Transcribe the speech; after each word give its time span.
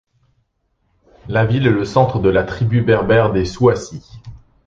La 1.27 1.45
ville 1.45 1.67
est 1.67 1.69
le 1.69 1.85
centre 1.85 2.17
de 2.17 2.29
la 2.29 2.43
tribu 2.43 2.81
berbère 2.81 3.31
des 3.31 3.45
Souassi. 3.45 4.03